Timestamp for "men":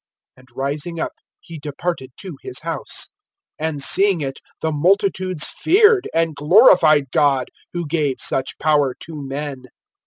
9.21-9.65